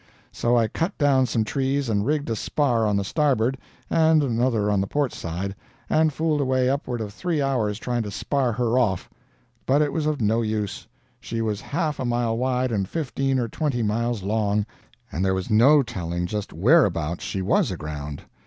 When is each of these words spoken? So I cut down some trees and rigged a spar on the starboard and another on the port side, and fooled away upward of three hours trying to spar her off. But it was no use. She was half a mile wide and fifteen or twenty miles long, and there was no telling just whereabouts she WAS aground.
So 0.31 0.57
I 0.57 0.67
cut 0.67 0.97
down 0.97 1.27
some 1.27 1.43
trees 1.43 1.87
and 1.87 2.03
rigged 2.07 2.27
a 2.31 2.35
spar 2.35 2.87
on 2.87 2.97
the 2.97 3.03
starboard 3.03 3.59
and 3.87 4.23
another 4.23 4.71
on 4.71 4.81
the 4.81 4.87
port 4.87 5.13
side, 5.13 5.55
and 5.91 6.11
fooled 6.11 6.41
away 6.41 6.67
upward 6.71 7.01
of 7.01 7.13
three 7.13 7.39
hours 7.39 7.77
trying 7.77 8.01
to 8.01 8.09
spar 8.09 8.51
her 8.53 8.79
off. 8.79 9.11
But 9.67 9.83
it 9.83 9.93
was 9.93 10.07
no 10.19 10.41
use. 10.41 10.87
She 11.19 11.39
was 11.39 11.61
half 11.61 11.99
a 11.99 12.05
mile 12.05 12.35
wide 12.35 12.71
and 12.71 12.89
fifteen 12.89 13.37
or 13.37 13.47
twenty 13.47 13.83
miles 13.83 14.23
long, 14.23 14.65
and 15.11 15.23
there 15.23 15.35
was 15.35 15.51
no 15.51 15.83
telling 15.83 16.25
just 16.25 16.51
whereabouts 16.51 17.23
she 17.23 17.43
WAS 17.43 17.69
aground. 17.69 18.23